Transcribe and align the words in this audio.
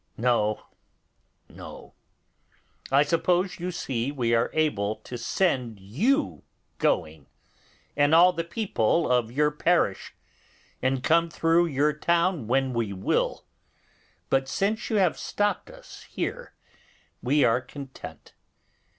No, 0.17 0.63
no; 1.47 1.93
I 2.91 3.03
suppose 3.03 3.59
you 3.59 3.69
see 3.69 4.11
we 4.11 4.33
are 4.33 4.49
able 4.51 4.95
to 4.95 5.15
send 5.15 5.79
you 5.79 6.41
going, 6.79 7.27
and 7.95 8.15
all 8.15 8.33
the 8.33 8.43
people 8.43 9.07
of 9.07 9.31
your 9.31 9.51
parish, 9.51 10.15
and 10.81 11.03
come 11.03 11.29
through 11.29 11.67
your 11.67 11.93
town 11.93 12.47
when 12.47 12.73
we 12.73 12.91
will; 12.93 13.45
but 14.31 14.47
since 14.47 14.89
you 14.89 14.95
have 14.95 15.19
stopped 15.19 15.69
us 15.69 16.01
here, 16.09 16.55
we 17.21 17.43
are 17.43 17.61
content. 17.61 18.33